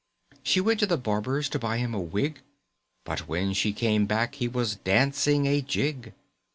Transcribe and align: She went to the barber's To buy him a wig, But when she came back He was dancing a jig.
She 0.41 0.59
went 0.59 0.79
to 0.79 0.87
the 0.87 0.97
barber's 0.97 1.47
To 1.49 1.59
buy 1.59 1.77
him 1.77 1.93
a 1.93 1.99
wig, 2.01 2.41
But 3.03 3.27
when 3.27 3.53
she 3.53 3.71
came 3.71 4.07
back 4.07 4.33
He 4.33 4.47
was 4.47 4.77
dancing 4.77 5.45
a 5.45 5.61
jig. 5.61 6.13